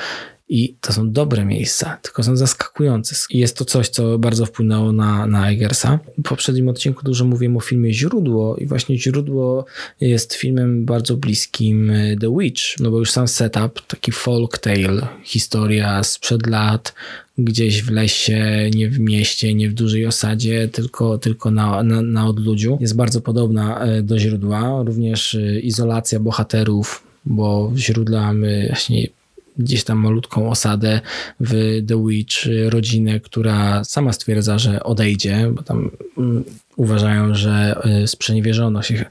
[0.49, 3.15] i to są dobre miejsca, tylko są zaskakujące.
[3.29, 5.99] I jest to coś, co bardzo wpłynęło na, na Eggersa.
[6.17, 9.65] W poprzednim odcinku dużo mówiłem o filmie Źródło i właśnie Źródło
[10.01, 15.07] jest filmem bardzo bliskim e, The Witch, no bo już sam setup, taki folk tale,
[15.23, 16.93] historia sprzed lat,
[17.37, 22.27] gdzieś w lesie, nie w mieście, nie w dużej osadzie, tylko, tylko na, na, na
[22.27, 22.77] odludziu.
[22.81, 24.83] Jest bardzo podobna e, do źródła.
[24.83, 29.07] Również e, izolacja bohaterów, bo w źródle mamy właśnie
[29.57, 31.01] gdzieś tam malutką osadę
[31.39, 32.35] w The Witch,
[32.69, 36.43] rodzinę, która sama stwierdza, że odejdzie, bo tam mm,
[36.75, 39.05] uważają, że e, sprzeniewierzono się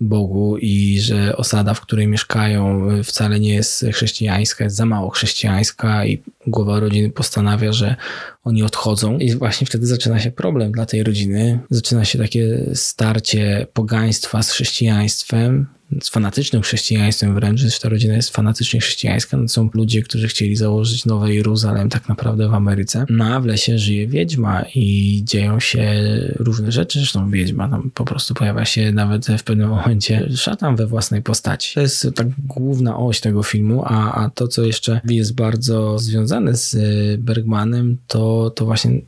[0.00, 6.06] Bogu i że osada, w której mieszkają, wcale nie jest chrześcijańska, jest za mało chrześcijańska
[6.06, 7.96] i głowa rodziny postanawia, że
[8.44, 9.18] oni odchodzą.
[9.18, 11.60] I właśnie wtedy zaczyna się problem dla tej rodziny.
[11.70, 15.66] Zaczyna się takie starcie pogaństwa z chrześcijaństwem
[16.00, 19.36] z fanatycznym chrześcijaństwem wręcz, że ta rodzina jest fanatycznie chrześcijańska.
[19.36, 23.06] No, są ludzie, którzy chcieli założyć nowe Jeruzalem tak naprawdę w Ameryce.
[23.10, 25.94] No a w lesie żyje wiedźma i dzieją się
[26.36, 26.98] różne rzeczy.
[26.98, 31.74] Zresztą wiedźma tam po prostu pojawia się nawet w pewnym momencie szatan we własnej postaci.
[31.74, 36.56] To jest tak główna oś tego filmu, a, a to, co jeszcze jest bardzo związane
[36.56, 36.76] z
[37.20, 39.00] Bergmanem, to, to właśnie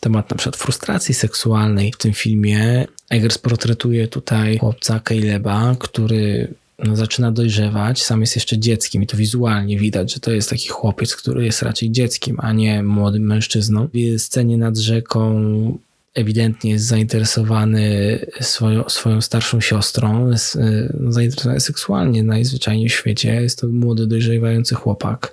[0.00, 2.86] temat na przykład frustracji seksualnej w tym filmie.
[3.10, 9.16] Eggers portretuje tutaj chłopca Caleba, który no, zaczyna dojrzewać, sam jest jeszcze dzieckiem i to
[9.16, 13.88] wizualnie widać, że to jest taki chłopiec, który jest raczej dzieckiem, a nie młodym mężczyzną.
[13.94, 15.78] W scenie nad rzeką
[16.18, 23.42] ewidentnie jest zainteresowany swoją, swoją starszą siostrą, jest e, zainteresowany seksualnie najzwyczajniej w świecie.
[23.42, 25.32] Jest to młody, dojrzewający chłopak.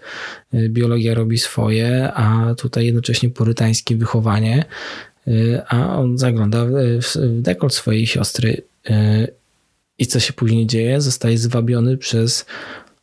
[0.54, 4.65] E, biologia robi swoje, a tutaj jednocześnie porytańskie wychowanie,
[5.28, 5.32] e,
[5.67, 8.62] a on zagląda w dekolt swojej siostry.
[9.98, 11.02] I co się później dzieje?
[11.02, 12.45] Zostaje zwabiony przez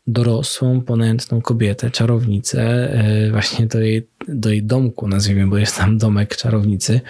[0.07, 2.93] dorosłą, ponętną kobietę, czarownicę,
[3.31, 7.01] właśnie do jej, do jej domku, nazwijmy, bo jest tam domek czarownicy.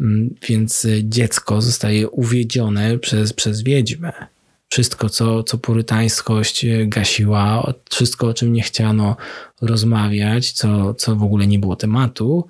[0.00, 4.12] Mm, więc dziecko zostaje uwiedzione przez, przez wiedźmę.
[4.68, 9.16] Wszystko, co, co purytańskość gasiła, wszystko, o czym nie chciano
[9.62, 12.46] rozmawiać, co, co w ogóle nie było tematu,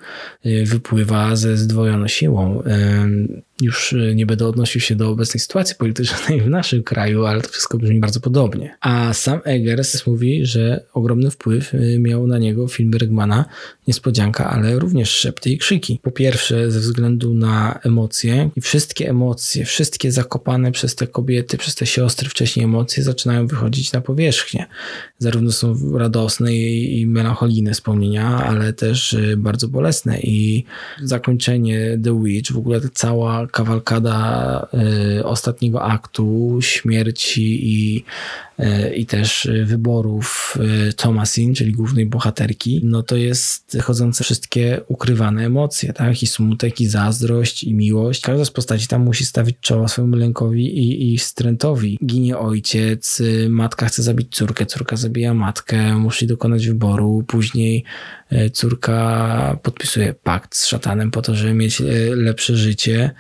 [0.47, 2.63] y, wypływa ze zdwojoną siłą.
[3.61, 7.49] Już y, nie będę odnosił się do obecnej sytuacji politycznej w naszym kraju, ale to
[7.49, 8.77] wszystko brzmi bardzo podobnie.
[8.81, 13.45] A sam Eggers mówi, że ogromny wpływ y, miał na niego film Bergmana
[13.87, 16.01] Niespodzianka, ale również Szepty i Krzyki.
[16.03, 21.75] Po pierwsze ze względu na emocje i wszystkie emocje, wszystkie zakopane przez te kobiety, przez
[21.75, 24.67] te siostry wcześniej emocje zaczynają wychodzić na powierzchnię.
[25.19, 30.65] Zarówno są radosne i i melancholijne wspomnienia, ale też y, bardzo bolesne i
[31.03, 34.69] zakończenie The Witch, w ogóle cała kawalkada
[35.19, 38.05] y, ostatniego aktu, śmierci i
[38.97, 40.57] i też wyborów
[40.89, 46.23] y, Thomasin, czyli głównej bohaterki, no to jest chodzące wszystkie ukrywane emocje, tak?
[46.23, 48.21] I smutek, i zazdrość, i miłość.
[48.21, 51.99] Każda z postaci tam musi stawić czoła swojemu lękowi i, i wstrętowi.
[52.07, 57.25] Ginie ojciec, y, matka chce zabić córkę, córka zabija matkę, musi dokonać wyboru wyboru.
[57.27, 57.85] Później
[58.31, 61.85] e, córka podpisuje pakt z szatanem po to, żeby mieć e,
[62.17, 63.11] lepsze życie.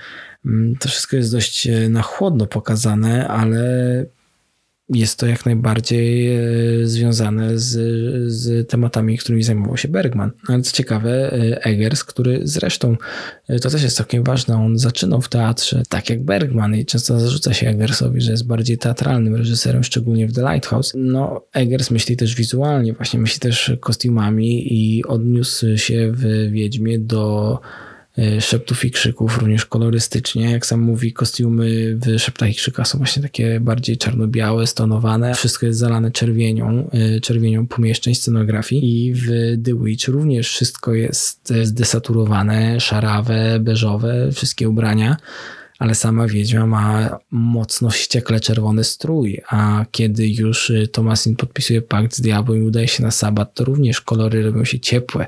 [0.46, 3.60] Mm, to wszystko jest dość e, na chłodno pokazane, ale
[4.90, 6.40] jest to jak najbardziej e,
[6.86, 7.72] związane z,
[8.32, 10.30] z tematami, którymi zajmował się Bergman.
[10.48, 12.96] Ale co ciekawe, e, Eggers, który zresztą,
[13.48, 17.20] e, to też jest całkiem ważne, on zaczynał w teatrze tak jak Bergman i często
[17.20, 20.92] zarzuca się Eggersowi, że jest bardziej teatralnym reżyserem, szczególnie w The Lighthouse.
[20.96, 27.60] No, Eggers myśli też wizualnie, właśnie myśli też kostiumami i odniósł się w Wiedźmie do
[28.40, 30.50] szeptów i krzyków, również kolorystycznie.
[30.50, 35.34] Jak sam mówi, kostiumy w szeptach i krzykach są właśnie takie bardziej czarno-białe, stonowane.
[35.34, 39.26] Wszystko jest zalane czerwienią, e, czerwienią pomieszczeń, scenografii i w
[39.64, 45.16] The Witch również wszystko jest zdesaturowane, szarawe, beżowe, wszystkie ubrania
[45.78, 52.16] ale sama wiedźma ma mocno wściekle czerwony strój, a kiedy już y, Tomasin podpisuje pakt
[52.16, 55.26] z diabłem i udaje się na sabat, to również kolory robią się ciepłe,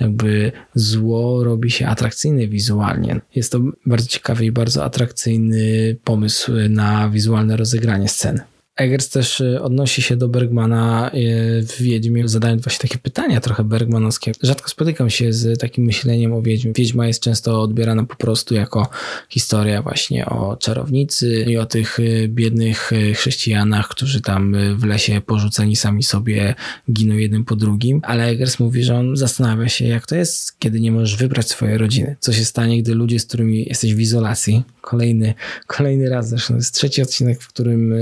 [0.00, 3.20] jakby zło robi się atrakcyjne wizualnie.
[3.34, 8.49] Jest to bardzo ciekawy i bardzo atrakcyjny pomysł na wizualne rozegranie sceny.
[8.80, 13.64] Eggers też y, odnosi się do Bergmana y, w Wiedźmie, zadając właśnie takie pytania trochę
[13.64, 14.32] bergmanowskie.
[14.42, 16.72] Rzadko spotykam się z takim myśleniem o Wiedźmie.
[16.72, 18.88] Wiedźma jest często odbierana po prostu jako
[19.28, 25.76] historia właśnie o czarownicy i o tych y, biednych chrześcijanach, którzy tam w lesie porzuceni
[25.76, 26.54] sami sobie
[26.92, 28.00] giną jeden po drugim.
[28.04, 31.78] Ale Eggers mówi, że on zastanawia się, jak to jest, kiedy nie możesz wybrać swojej
[31.78, 32.16] rodziny.
[32.20, 35.34] Co się stanie, gdy ludzie, z którymi jesteś w izolacji, kolejny,
[35.66, 37.94] kolejny raz, zresztą jest trzeci odcinek, w którym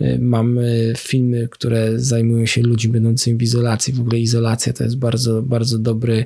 [0.00, 3.94] Y, mamy filmy, które zajmują się ludźmi będącymi w izolacji.
[3.94, 6.24] W ogóle izolacja to jest bardzo, bardzo dobry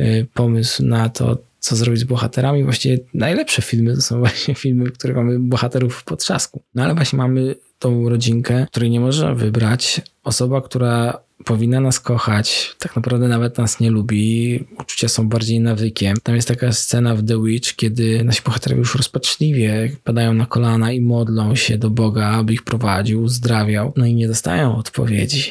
[0.00, 2.64] y, pomysł na to, co zrobić z bohaterami.
[2.64, 6.62] Właściwie najlepsze filmy to są właśnie filmy, w których mamy bohaterów w potrzasku.
[6.74, 10.00] No ale właśnie mamy tą rodzinkę, której nie można wybrać.
[10.24, 16.16] Osoba, która powinna nas kochać, tak naprawdę nawet nas nie lubi, uczucia są bardziej nawykiem.
[16.22, 20.92] Tam jest taka scena w The Witch, kiedy nasi bohaterowie już rozpaczliwie padają na kolana
[20.92, 25.50] i modlą się do Boga, aby ich prowadził, uzdrawiał, no i nie dostają odpowiedzi.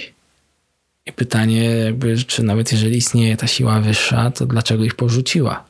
[1.05, 5.65] I pytanie jakby, czy nawet jeżeli istnieje ta siła wyższa, to dlaczego ich porzuciła?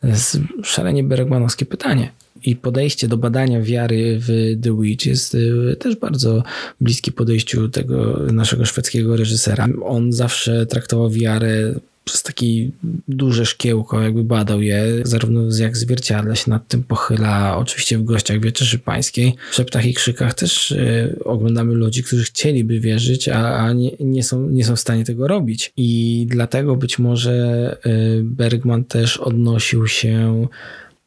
[0.00, 2.10] To jest szalenie bergmanowskie pytanie
[2.44, 6.42] i podejście do badania wiary w The Witch jest y, też bardzo
[6.80, 9.68] bliskie podejściu tego naszego szwedzkiego reżysera.
[9.82, 12.46] On zawsze traktował wiarę przez takie
[13.08, 18.40] duże szkiełko, jakby badał je, zarówno jak zwierciadle się nad tym pochyla, oczywiście w gościach
[18.40, 19.34] Wieczerzy Pańskiej.
[19.50, 24.22] W szeptach i krzykach też y, oglądamy ludzi, którzy chcieliby wierzyć, a, a nie, nie,
[24.22, 25.72] są, nie są w stanie tego robić.
[25.76, 30.46] I dlatego być może y, Bergman też odnosił się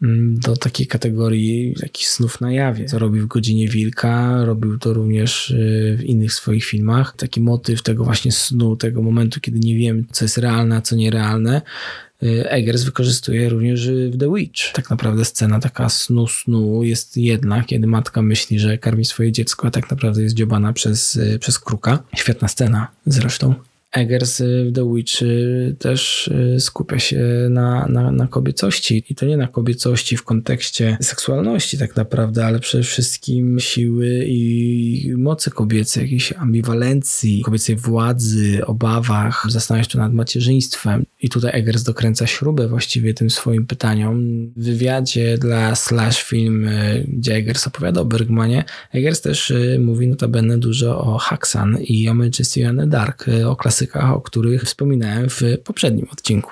[0.01, 2.85] do takiej kategorii jakichś snów na jawie.
[2.85, 7.15] Co robił w Godzinie Wilka, robił to również y, w innych swoich filmach.
[7.15, 10.95] Taki motyw tego właśnie snu, tego momentu, kiedy nie wiemy, co jest realne, a co
[10.95, 11.61] nierealne.
[12.23, 14.71] Y, Eggers wykorzystuje również w The Witch.
[14.73, 19.67] Tak naprawdę scena taka snu snu jest jedna, kiedy matka myśli, że karmi swoje dziecko,
[19.67, 22.03] a tak naprawdę jest dziobana przez, y, przez kruka.
[22.15, 23.55] Świetna scena zresztą.
[23.91, 25.13] Eggers w The Witch
[25.79, 30.97] też y, skupia się na, na, na kobiecości i to nie na kobiecości w kontekście
[31.01, 39.45] seksualności tak naprawdę, ale przede wszystkim siły i mocy kobiecej, jakiejś ambiwalencji, kobiecej władzy, obawach,
[39.49, 41.05] zastanawiać się nad macierzyństwem.
[41.21, 44.47] I tutaj Eggers dokręca śrubę właściwie tym swoim pytaniom.
[44.47, 50.07] W wywiadzie dla Slash Film, y, gdzie Eggers opowiada o Bergmanie, Eggers też y, mówi
[50.07, 52.13] notabene dużo o Haxan i o
[52.77, 56.51] the Dark, o klasyce klasykach, o których wspominałem w poprzednim odcinku.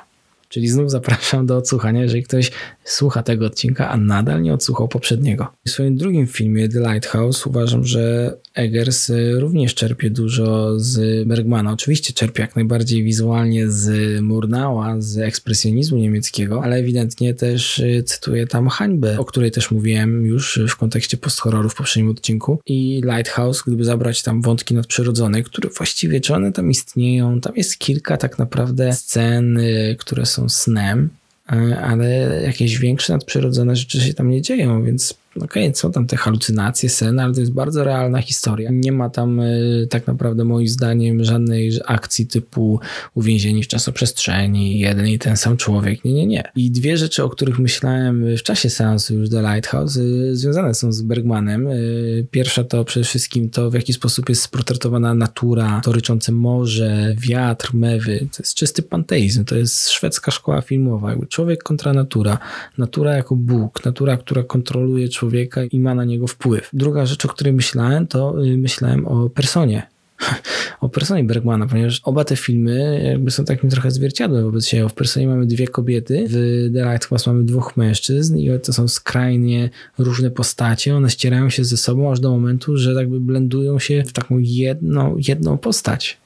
[0.49, 2.51] Czyli znów zapraszam do odsłuchania, jeżeli ktoś
[2.83, 5.47] słucha tego odcinka, a nadal nie odsłuchał poprzedniego.
[5.65, 11.71] W swoim drugim filmie The Lighthouse uważam, że Eggers również czerpie dużo z Bergmana.
[11.71, 18.47] Oczywiście czerpie jak najbardziej wizualnie z Murnała, z ekspresjonizmu niemieckiego, ale ewidentnie też y, cytuje
[18.47, 22.59] tam hańbę, o której też mówiłem już w kontekście post-horroru w poprzednim odcinku.
[22.65, 27.77] I Lighthouse, gdyby zabrać tam wątki nadprzyrodzone, które właściwie, czy one tam istnieją, tam jest
[27.77, 31.09] kilka tak naprawdę scen, y, które są snem,
[31.53, 32.07] y, ale
[32.45, 36.89] jakieś większe nadprzyrodzone rzeczy się tam nie dzieją, więc okej, okay, są tam te halucynacje,
[36.89, 38.69] seny, ale to jest bardzo realna historia.
[38.73, 42.79] Nie ma tam y, tak naprawdę moim zdaniem żadnej akcji typu
[43.13, 46.05] uwięzieni w czasoprzestrzeni, jeden i ten sam człowiek.
[46.05, 46.43] Nie, nie, nie.
[46.55, 50.91] I dwie rzeczy, o których myślałem w czasie seansu już The Lighthouse, y, związane są
[50.91, 51.67] z Bergmanem.
[51.67, 57.15] Y, pierwsza to przede wszystkim to, w jaki sposób jest sportretowana natura, to ryczące morze,
[57.17, 58.19] wiatr, mewy.
[58.19, 61.15] To jest czysty panteizm, to jest szwedzka szkoła filmowa.
[61.29, 62.37] Człowiek kontra natura.
[62.77, 66.69] Natura jako Bóg, natura, która kontroluje człowieka człowieka i ma na niego wpływ.
[66.73, 69.83] Druga rzecz, o której myślałem, to y, myślałem o personie
[70.81, 74.89] o personie Bergmana, ponieważ oba te filmy jakby są takim trochę zwierciadłem wobec siebie.
[74.89, 76.33] W personie mamy dwie kobiety, w
[76.73, 80.95] The Lighthouse mamy dwóch mężczyzn i to są skrajnie różne postacie.
[80.95, 85.17] One ścierają się ze sobą aż do momentu, że jakby blendują się w taką jedną,
[85.27, 86.17] jedną postać.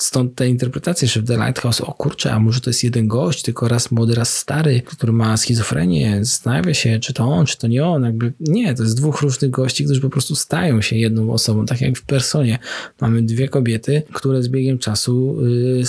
[0.00, 3.42] Stąd te interpretacje, że w The Lighthouse, o kurczę, a może to jest jeden gość,
[3.42, 7.66] tylko raz młody, raz stary, który ma schizofrenię, zastanawia się, czy to on, czy to
[7.66, 8.02] nie on.
[8.02, 11.80] Jakby nie, to jest dwóch różnych gości, którzy po prostu stają się jedną osobą, tak
[11.80, 12.58] jak w Personie.
[13.00, 15.82] Mamy dwie kobiety, które z biegiem czasu y,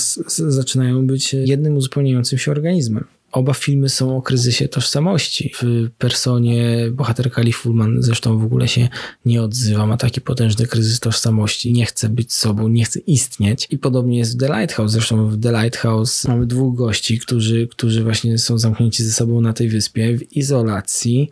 [0.52, 3.06] zaczynają być jednym uzupełniającym się organizmem.
[3.34, 5.54] Oba filmy są o kryzysie tożsamości.
[5.62, 8.89] W personie bohaterka Lee Fullman zresztą w ogóle się
[9.26, 13.67] nie odzywa, ma taki potężny kryzys tożsamości, nie chce być sobą, nie chce istnieć.
[13.69, 14.91] I podobnie jest w The Lighthouse.
[14.91, 19.54] Zresztą w The Lighthouse mamy dwóch gości, którzy, którzy właśnie są zamknięci ze sobą na
[19.54, 21.30] tej wyspie w izolacji,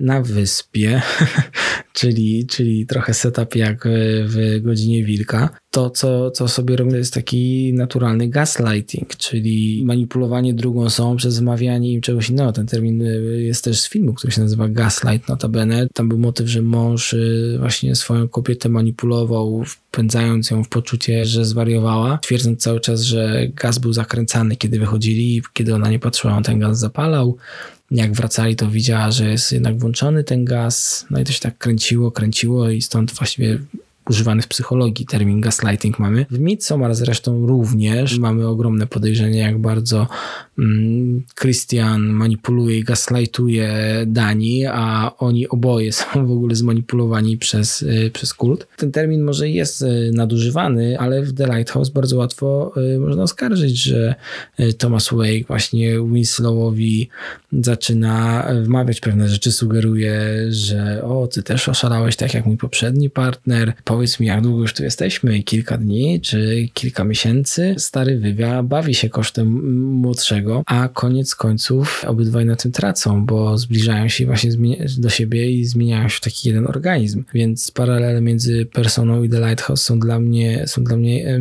[0.00, 1.02] na wyspie,
[1.92, 3.88] czyli, czyli trochę setup jak
[4.24, 5.50] w Godzinie Wilka.
[5.70, 11.38] To, co, co sobie robią, to jest taki naturalny gaslighting, czyli manipulowanie drugą osobą przez
[11.38, 12.52] wmawianie im czegoś innego.
[12.52, 13.06] Ten termin e,
[13.40, 15.86] jest też z filmu, który się nazywa Gaslight notabene.
[15.94, 17.18] Tam był motyw, że mąż e,
[17.58, 23.78] właśnie swoją kobietę manipulował, wpędzając ją w poczucie, że zwariowała, twierdząc cały czas, że gaz
[23.78, 27.36] był zakręcany, kiedy wychodzili kiedy ona nie patrzyła, on ten gaz zapalał
[27.90, 31.58] jak wracali, to widziała, że jest jednak włączony ten gaz, no i to się tak
[31.58, 33.58] kręciło, kręciło i stąd właściwie
[34.08, 36.26] używany w psychologii termin gaslighting mamy.
[36.30, 40.06] W Midsommar zresztą również mamy ogromne podejrzenie, jak bardzo
[40.58, 43.68] mm, Christian manipuluje i gaslightuje
[44.06, 48.66] Dani, a oni oboje są w ogóle zmanipulowani przez, y, przez kult.
[48.76, 53.82] Ten termin może jest y, nadużywany, ale w The Lighthouse bardzo łatwo y, można oskarżyć,
[53.82, 54.14] że
[54.78, 57.08] Thomas Wake właśnie Winslowowi
[57.52, 63.72] zaczyna wmawiać pewne rzeczy, sugeruje, że o, ty też oszalałeś tak jak mój poprzedni partner,
[63.98, 67.74] powiedz mi, jak długo już tu jesteśmy, kilka dni czy kilka miesięcy.
[67.78, 74.08] Stary wywia bawi się kosztem młodszego, a koniec końców obydwaj na tym tracą, bo zbliżają
[74.08, 74.50] się właśnie
[74.98, 77.24] do siebie i zmieniają się w taki jeden organizm.
[77.34, 81.40] Więc paralele między Personą i The Lighthouse są dla mnie, są dla mnie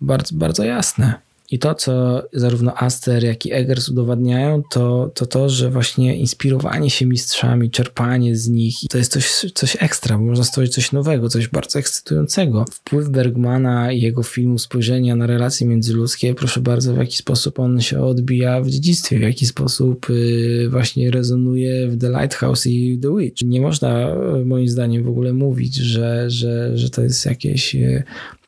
[0.00, 1.23] bardzo, bardzo jasne.
[1.50, 6.90] I to, co zarówno Aster, jak i Eggers udowadniają, to, to to, że właśnie inspirowanie
[6.90, 11.28] się mistrzami, czerpanie z nich, to jest coś, coś ekstra, bo można stworzyć coś nowego,
[11.28, 12.64] coś bardzo ekscytującego.
[12.72, 17.80] Wpływ Bergmana i jego filmu, spojrzenia na relacje międzyludzkie, proszę bardzo, w jaki sposób on
[17.80, 23.16] się odbija w dziedzictwie, w jaki sposób y, właśnie rezonuje w The Lighthouse i The
[23.16, 23.42] Witch.
[23.42, 28.04] Nie można moim zdaniem w ogóle mówić, że, że, że to jest jakieś y,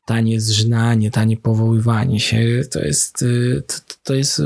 [0.07, 4.43] tanie zżynanie, tanie powoływanie się, to jest, y, to, to jest,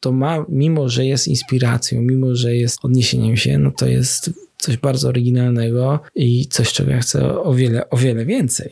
[0.00, 4.76] to ma, mimo że jest inspiracją, mimo że jest odniesieniem się, no to jest coś
[4.76, 8.70] bardzo oryginalnego i coś, czego ja chcę o wiele, o wiele więcej.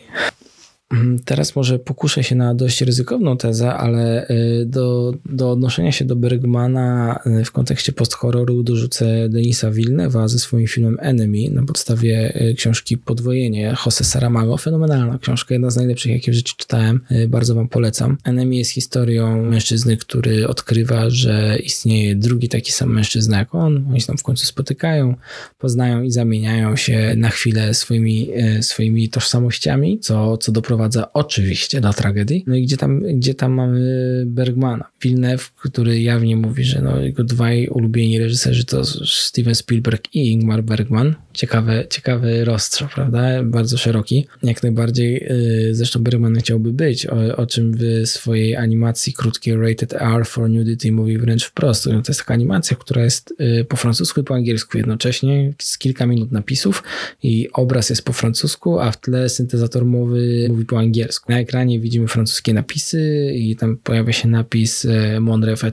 [0.91, 6.05] Mhm, teraz może pokuszę się na dość ryzykowną tezę, ale y, do, do odnoszenia się
[6.05, 12.43] do Bergmana y, w kontekście post-horroru dorzucę Denisa Villeneuve'a ze swoim filmem Enemy na podstawie
[12.51, 14.57] y, książki Podwojenie Jose Saramago.
[14.57, 17.01] Fenomenalna książka, jedna z najlepszych, jakie w życiu czytałem.
[17.29, 18.19] Bardzo wam polecam.
[18.25, 23.87] Enemy jest historią mężczyzny, który odkrywa, że istnieje drugi taki sam mężczyzna jak on.
[23.91, 25.15] Oni się tam w końcu spotykają,
[25.59, 31.93] poznają i zamieniają się na chwilę swoimi, swoimi tożsamościami, co, co doprowadza doprowadza oczywiście do
[31.93, 32.45] tragedii.
[32.47, 34.85] No i gdzie tam, gdzie tam mamy Bergmana?
[35.03, 40.65] Villeneuve, który jawnie mówi, że no, jego dwaj ulubieni reżyserzy to Steven Spielberg i Ingmar
[40.65, 41.15] Bergman.
[41.37, 43.43] Ciekawy, ciekawy rozstrzał, prawda?
[43.43, 44.27] Bardzo szeroki.
[44.43, 45.33] Jak najbardziej
[45.71, 50.51] y, zresztą Bergman chciałby być, o, o czym w swojej animacji krótkiej Rated R for
[50.51, 51.85] Nudity mówi wręcz wprost.
[51.85, 56.07] To jest taka animacja, która jest y, po francusku i po angielsku jednocześnie, z kilka
[56.07, 56.83] minut napisów
[57.23, 61.33] i obraz jest po francusku, a w tle syntezator mowy mówi po angielsku.
[61.33, 65.73] Na ekranie widzimy francuskie napisy i tam pojawia się napis e, Mon rêve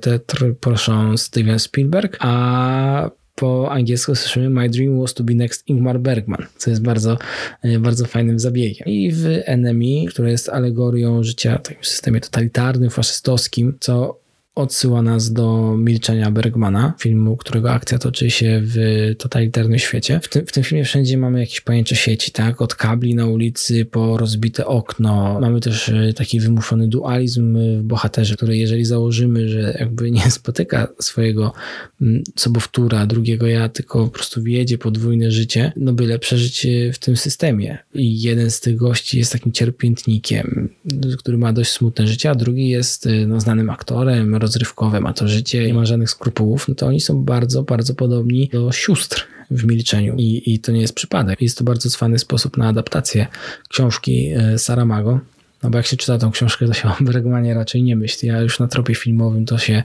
[0.59, 6.45] proszę Steven Spielberg, a po angielsku słyszymy My dream was to be next Ingmar Bergman,
[6.57, 7.17] co jest bardzo,
[7.63, 8.87] e, bardzo fajnym zabiegiem.
[8.87, 14.22] I w Enemy, które jest alegorią życia w takim systemie totalitarnym, faszystowskim, co
[14.55, 18.75] odsyła nas do Milczenia Bergmana, filmu, którego akcja toczy się w
[19.17, 20.19] totalitarnym świecie.
[20.23, 22.61] W tym, w tym filmie wszędzie mamy jakieś pojęcie sieci, tak?
[22.61, 25.39] Od kabli na ulicy po rozbite okno.
[25.41, 30.87] Mamy też e, taki wymuszony dualizm w bohaterze, który jeżeli założymy, że jakby nie spotyka
[30.99, 31.53] swojego
[32.01, 37.17] mm, sobowtóra, drugiego ja, tylko po prostu wiedzie podwójne życie, no byle przeżyć w tym
[37.17, 37.77] systemie.
[37.93, 40.69] I jeden z tych gości jest takim cierpiętnikiem,
[41.17, 45.27] który ma dość smutne życie, a drugi jest e, no, znanym aktorem, rozrywkowe, ma to
[45.27, 49.65] życie, nie ma żadnych skrupułów, no to oni są bardzo, bardzo podobni do sióstr w
[49.65, 51.41] milczeniu i, i to nie jest przypadek.
[51.41, 53.27] Jest to bardzo cwany sposób na adaptację
[53.69, 55.19] książki e, Saramago.
[55.63, 58.27] No bo jak się czyta tą książkę, to się o Bergmanie raczej nie myśli.
[58.27, 59.83] Ja już na tropie filmowym to się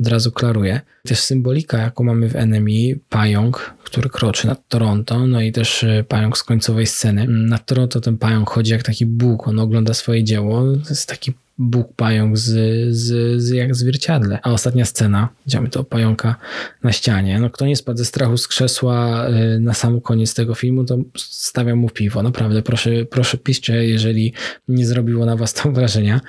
[0.00, 0.80] od razu klaruje.
[1.04, 6.04] Też symbolika, jaką mamy w Enemy, pająk, który kroczy nad Toronto, no i też y,
[6.08, 7.26] pająk z końcowej sceny.
[7.28, 10.62] Nad Toronto ten pająk chodzi jak taki Bóg, on ogląda swoje dzieło.
[10.62, 11.32] To jest taki
[11.62, 12.50] Bóg pająk z,
[12.96, 14.38] z, z jak zwierciadle.
[14.42, 16.36] A ostatnia scena, widzimy to pająka
[16.82, 17.40] na ścianie.
[17.40, 20.98] No kto nie spadł ze strachu z krzesła y, na sam koniec tego filmu, to
[21.16, 22.22] stawiam mu piwo.
[22.22, 24.32] Naprawdę, proszę, proszę piszcie, jeżeli
[24.68, 26.20] nie zrobiło na was to wrażenia.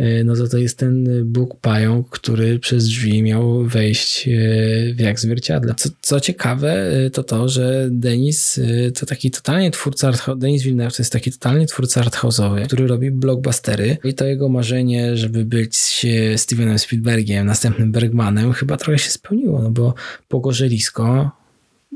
[0.00, 5.00] Y, no to to jest ten Bóg pająk, który przez drzwi miał wejść y, w
[5.00, 5.74] jak zwierciadle.
[5.74, 8.60] Co, co ciekawe, to to, że Denis
[8.98, 13.96] to taki totalnie twórca, Denis Villeneuve to jest taki totalnie twórca arthouse'owy, który robi blockbustery
[14.04, 16.06] i to jego marzenie marzenie, żeby być
[16.36, 19.94] Stevenem Spielbergiem, następnym Bergmanem, chyba trochę się spełniło, no bo
[20.28, 21.30] Pogorzelisko,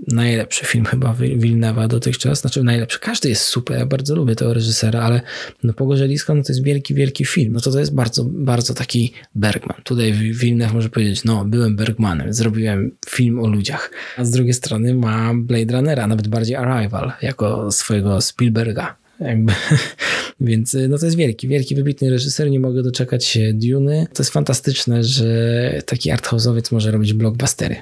[0.09, 5.01] najlepszy film chyba Wilnewa dotychczas, znaczy najlepszy, każdy jest super, ja bardzo lubię tego reżysera,
[5.01, 5.21] ale
[5.63, 9.13] no Pogorzelisko no to jest wielki, wielki film, no to to jest bardzo, bardzo taki
[9.35, 9.83] Bergman.
[9.85, 14.95] Tutaj Wilnew może powiedzieć, no byłem Bergmanem, zrobiłem film o ludziach, a z drugiej strony
[14.95, 18.97] ma Blade Runnera, nawet bardziej Arrival, jako swojego Spielberga.
[19.21, 19.53] Jakby.
[20.41, 22.51] Więc no to jest wielki, wielki, wybitny reżyser.
[22.51, 24.07] Nie mogę doczekać się Duny.
[24.15, 27.77] To jest fantastyczne, że taki arthouse'owiec może robić blockbustery.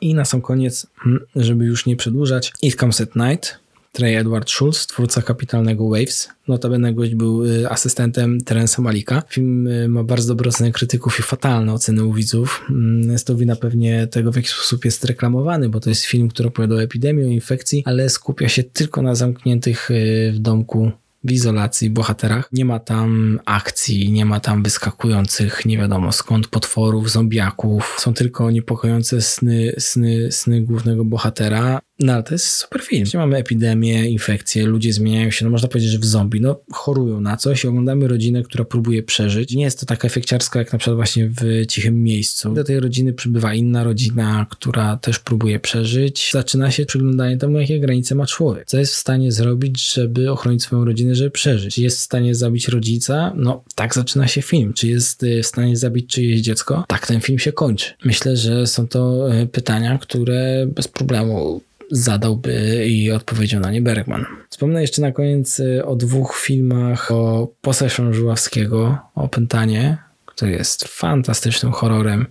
[0.00, 3.58] I na sam koniec, mm, żeby już nie przedłużać, It Comes at Night,
[3.92, 6.28] Trey Edward Schultz, twórca kapitalnego Waves.
[6.48, 9.22] Notabene gość był y, asystentem Terensa Malika.
[9.28, 12.64] Film y, ma bardzo dobre oceny krytyków i fatalne oceny u widzów.
[12.70, 16.28] Mm, jest to wina pewnie tego, w jaki sposób jest reklamowany, bo to jest film,
[16.28, 20.92] który opowiada o epidemii, o infekcji, ale skupia się tylko na zamkniętych y, w domku
[21.24, 22.48] w izolacji bohaterach.
[22.52, 27.96] Nie ma tam akcji, nie ma tam wyskakujących nie wiadomo skąd potworów, zombiaków.
[27.98, 31.80] Są tylko niepokojące sny, sny, sny głównego bohatera.
[31.98, 33.04] No ale to jest super film.
[33.04, 37.20] Gdzie mamy epidemię, infekcje, ludzie zmieniają się, no można powiedzieć, że w zombie, no chorują
[37.20, 39.54] na coś i oglądamy rodzinę, która próbuje przeżyć.
[39.54, 42.54] Nie jest to taka efekciarska jak na przykład właśnie w Cichym Miejscu.
[42.54, 46.30] Do tej rodziny przybywa inna rodzina, która też próbuje przeżyć.
[46.32, 48.66] Zaczyna się przyglądanie temu, jakie granice ma człowiek.
[48.66, 51.74] Co jest w stanie zrobić, żeby ochronić swoją rodzinę, żeby przeżyć.
[51.74, 53.32] Czy jest w stanie zabić rodzica?
[53.36, 54.72] No tak zaczyna się film.
[54.72, 56.84] Czy jest y, w stanie zabić czyjeś dziecko?
[56.88, 57.92] Tak ten film się kończy.
[58.04, 61.60] Myślę, że są to y, pytania, które bez problemu
[61.92, 64.26] zadałby i odpowiedział na nie Bergman.
[64.50, 70.88] Wspomnę jeszcze na koniec y, o dwóch filmach o Possession Żuławskiego, o Pętanie, który jest
[70.88, 72.26] fantastycznym horrorem,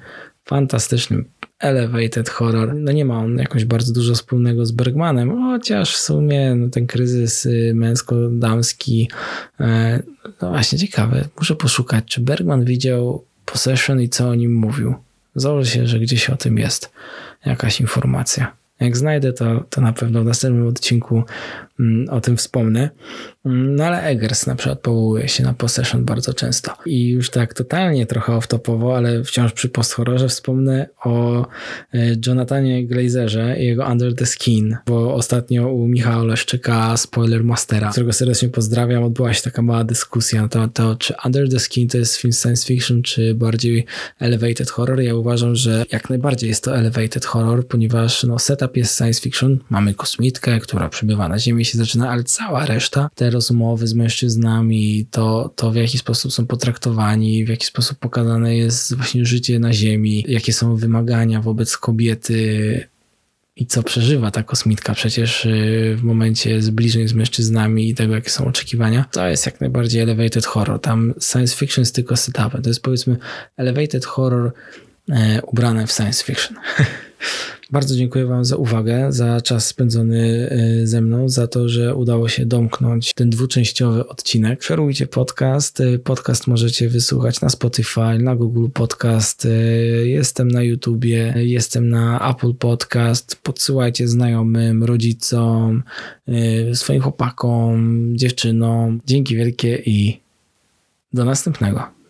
[0.46, 1.26] fantastycznym
[1.60, 2.76] elevated horror.
[2.76, 6.88] No nie ma on jakoś bardzo dużo wspólnego z Bergmanem, chociaż w sumie no, ten
[6.88, 9.10] kryzys y, męsko-damski,
[9.60, 10.04] e,
[10.42, 14.96] no właśnie ciekawe, muszę poszukać, czy Bergman widział Possession i co o nim mówił.
[15.36, 16.92] Założę się, że gdzieś o tym jest
[17.46, 18.61] jakaś informacja.
[18.82, 21.24] Jak znajdę, to, to na pewno w następnym odcinku
[22.10, 22.90] o tym wspomnę.
[23.46, 26.72] Mm, no ale Eggers na przykład powołuje się na Possession bardzo często.
[26.86, 31.46] I już tak totalnie trochę off-topowo, ale wciąż przy post-horrorze wspomnę o
[31.94, 37.92] e, Jonathanie Glazerze i jego Under the Skin, bo ostatnio u Michała Leszczyka, Spoiler Mastera,
[37.92, 41.88] którego serdecznie pozdrawiam, odbyła się taka mała dyskusja na temat tego, czy Under the Skin
[41.88, 43.86] to jest film science fiction, czy bardziej
[44.20, 45.00] elevated horror.
[45.00, 49.60] Ja uważam, że jak najbardziej jest to elevated horror, ponieważ no, setup jest science fiction.
[49.70, 55.06] Mamy kosmitkę, która przybywa na Ziemię się zaczyna, ale cała reszta, te rozmowy z mężczyznami,
[55.12, 59.74] to, to w jaki sposób są potraktowani, w jaki sposób pokazane jest właśnie życie na
[59.74, 62.92] Ziemi, jakie są wymagania wobec kobiety,
[63.56, 68.30] i co przeżywa ta kosmitka przecież y, w momencie zbliżeń z mężczyznami i tego, jakie
[68.30, 70.82] są oczekiwania, to jest jak najbardziej elevated horror.
[70.82, 72.62] Tam science fiction jest tylko setupem.
[72.62, 73.18] To jest powiedzmy
[73.58, 74.52] elevated horror
[75.10, 76.58] e, ubrane w science fiction.
[77.72, 82.30] Bardzo dziękuję Wam za uwagę, za czas spędzony e, ze mną, za to, że udało
[82.30, 84.64] się domknąć ten dwuczęściowy odcinek.
[84.64, 85.82] Szerujcie podcast.
[85.82, 89.46] E, podcast możecie wysłuchać na Spotify, na Google Podcast.
[89.46, 89.50] E,
[90.06, 93.36] jestem na YouTubie, jestem na Apple Podcast.
[93.44, 95.84] Podsyłajcie znajomym, rodzicom,
[96.74, 99.02] swoim chłopakom, dziewczynom.
[99.06, 100.20] Dzięki wielkie i
[101.14, 102.01] do następnego.